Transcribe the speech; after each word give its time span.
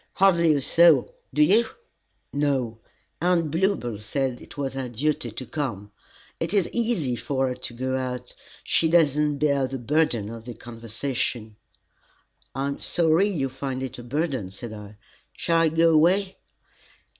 "Hardly 0.13 0.55
a 0.55 0.61
soul! 0.63 1.13
Do 1.31 1.43
you?" 1.43 1.63
"No. 2.33 2.79
Aunt 3.21 3.51
Bluebell 3.51 3.99
said 3.99 4.41
it 4.41 4.57
was 4.57 4.75
our 4.75 4.89
duty 4.89 5.29
to 5.29 5.45
come. 5.45 5.91
It 6.39 6.55
is 6.55 6.67
easy 6.73 7.15
for 7.15 7.49
her 7.49 7.53
to 7.57 7.73
go 7.75 7.95
out; 7.95 8.33
she 8.63 8.87
does 8.87 9.15
not 9.15 9.37
bear 9.37 9.67
the 9.67 9.77
burden 9.77 10.27
of 10.29 10.45
the 10.45 10.55
conversation." 10.55 11.55
"I 12.55 12.65
am 12.69 12.79
sorry 12.79 13.27
you 13.29 13.47
find 13.47 13.83
it 13.83 13.99
a 13.99 14.03
burden," 14.03 14.49
said 14.49 14.73
I. 14.73 14.97
"Shall 15.35 15.59
I 15.59 15.69
go 15.69 15.91
away?" 15.93 16.37